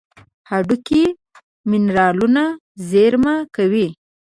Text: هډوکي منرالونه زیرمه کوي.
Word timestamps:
هډوکي 0.49 1.03
منرالونه 1.69 2.43
زیرمه 2.89 3.35
کوي. 3.55 3.87